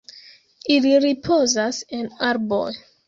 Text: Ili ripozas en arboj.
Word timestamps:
Ili 0.75 0.93
ripozas 1.03 1.83
en 1.99 2.11
arboj. 2.31 2.69